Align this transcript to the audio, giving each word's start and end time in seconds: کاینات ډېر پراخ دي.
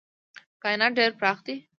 کاینات 0.61 0.91
ډېر 0.99 1.11
پراخ 1.19 1.37
دي. 1.45 1.55